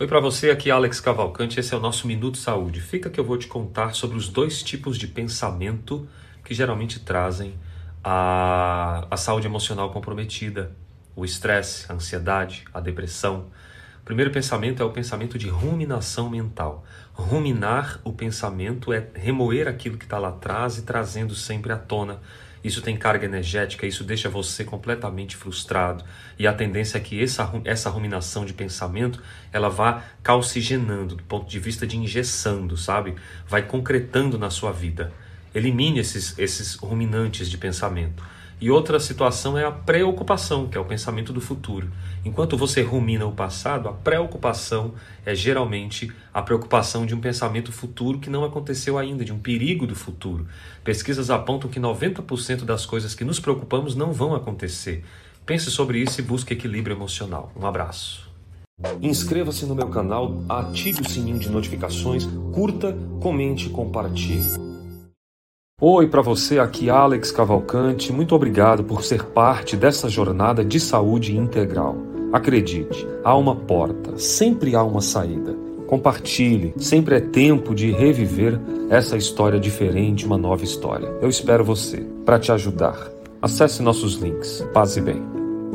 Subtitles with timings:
[0.00, 2.80] Oi para você, aqui é Alex Cavalcante, esse é o nosso Minuto Saúde.
[2.80, 6.08] Fica que eu vou te contar sobre os dois tipos de pensamento
[6.44, 7.58] que geralmente trazem
[8.04, 10.70] a, a saúde emocional comprometida,
[11.16, 13.46] o estresse, a ansiedade, a depressão.
[14.00, 16.84] O primeiro pensamento é o pensamento de ruminação mental.
[17.12, 22.20] Ruminar o pensamento é remoer aquilo que está lá atrás e trazendo sempre à tona
[22.62, 26.04] isso tem carga energética, isso deixa você completamente frustrado.
[26.38, 29.22] E a tendência é que essa, essa ruminação de pensamento
[29.52, 33.14] ela vá calcigenando, do ponto de vista de injeçando, sabe?
[33.46, 35.12] Vai concretando na sua vida.
[35.54, 38.22] Elimine esses, esses ruminantes de pensamento.
[38.60, 41.88] E outra situação é a preocupação, que é o pensamento do futuro.
[42.24, 44.94] Enquanto você rumina o passado, a preocupação
[45.24, 49.86] é geralmente a preocupação de um pensamento futuro que não aconteceu ainda, de um perigo
[49.86, 50.48] do futuro.
[50.82, 55.04] Pesquisas apontam que 90% das coisas que nos preocupamos não vão acontecer.
[55.46, 57.52] Pense sobre isso e busque equilíbrio emocional.
[57.56, 58.28] Um abraço.
[59.00, 64.77] Inscreva-se no meu canal, ative o sininho de notificações, curta, comente e compartilhe.
[65.80, 68.12] Oi para você, aqui Alex Cavalcante.
[68.12, 71.96] Muito obrigado por ser parte dessa jornada de saúde integral.
[72.32, 75.54] Acredite, há uma porta, sempre há uma saída.
[75.86, 78.58] Compartilhe, sempre é tempo de reviver
[78.90, 81.14] essa história diferente, uma nova história.
[81.22, 82.98] Eu espero você para te ajudar.
[83.40, 84.66] Acesse nossos links.
[84.74, 85.37] Paz e bem.